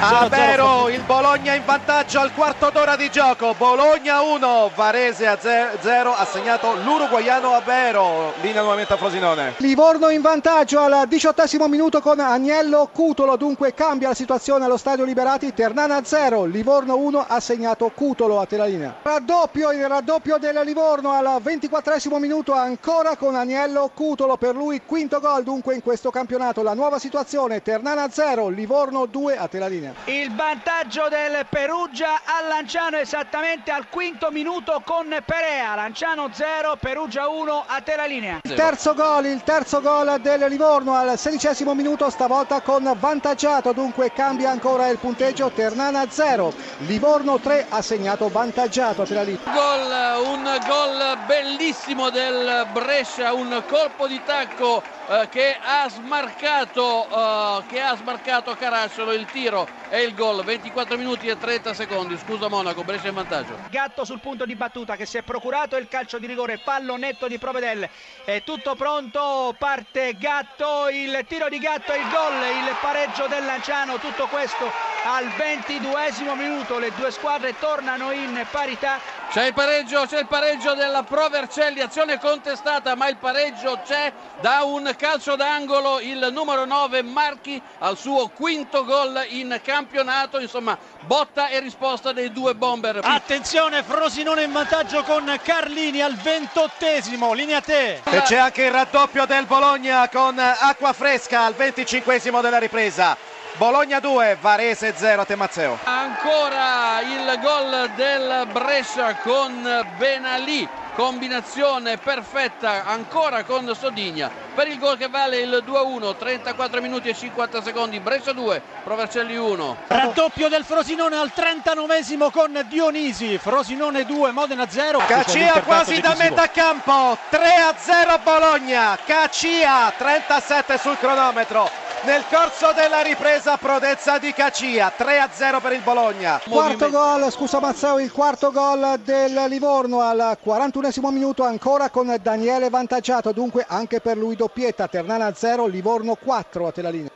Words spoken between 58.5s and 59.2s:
Caracciolo.